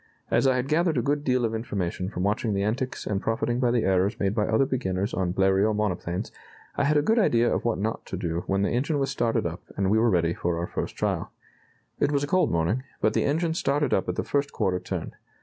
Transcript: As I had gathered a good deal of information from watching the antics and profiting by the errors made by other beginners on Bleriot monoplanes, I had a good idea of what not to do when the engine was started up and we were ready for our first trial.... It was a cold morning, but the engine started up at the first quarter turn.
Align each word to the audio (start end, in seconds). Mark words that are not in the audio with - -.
As 0.31 0.47
I 0.47 0.55
had 0.55 0.67
gathered 0.67 0.97
a 0.97 1.01
good 1.03 1.23
deal 1.23 1.45
of 1.45 1.53
information 1.53 2.09
from 2.09 2.23
watching 2.23 2.55
the 2.55 2.63
antics 2.63 3.05
and 3.05 3.21
profiting 3.21 3.59
by 3.59 3.69
the 3.69 3.83
errors 3.83 4.19
made 4.19 4.33
by 4.33 4.47
other 4.47 4.65
beginners 4.65 5.13
on 5.13 5.31
Bleriot 5.31 5.75
monoplanes, 5.75 6.31
I 6.75 6.85
had 6.85 6.97
a 6.97 7.03
good 7.03 7.19
idea 7.19 7.53
of 7.53 7.65
what 7.65 7.77
not 7.77 8.03
to 8.07 8.17
do 8.17 8.43
when 8.47 8.63
the 8.63 8.71
engine 8.71 8.97
was 8.97 9.11
started 9.11 9.45
up 9.45 9.61
and 9.77 9.91
we 9.91 9.99
were 9.99 10.09
ready 10.09 10.33
for 10.33 10.57
our 10.57 10.65
first 10.65 10.95
trial.... 10.95 11.31
It 11.99 12.11
was 12.11 12.23
a 12.23 12.27
cold 12.27 12.49
morning, 12.49 12.81
but 12.99 13.13
the 13.13 13.25
engine 13.25 13.53
started 13.53 13.93
up 13.93 14.09
at 14.09 14.15
the 14.15 14.23
first 14.23 14.51
quarter 14.51 14.79
turn. 14.79 15.13